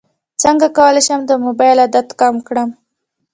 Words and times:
څنګه 0.43 0.67
کولی 0.77 1.01
شم 1.07 1.19
د 1.27 1.31
موبایل 1.45 1.77
عادت 1.83 2.07
کم 2.19 2.35
کړم 2.47 2.69